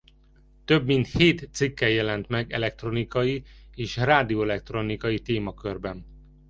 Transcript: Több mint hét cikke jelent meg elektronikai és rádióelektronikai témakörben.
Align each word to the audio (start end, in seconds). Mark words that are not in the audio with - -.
Több 0.65 0.85
mint 0.85 1.07
hét 1.07 1.49
cikke 1.53 1.89
jelent 1.89 2.27
meg 2.27 2.51
elektronikai 2.51 3.43
és 3.75 3.95
rádióelektronikai 3.97 5.19
témakörben. 5.19 6.05